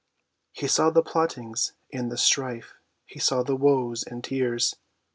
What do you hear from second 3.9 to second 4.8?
and tears!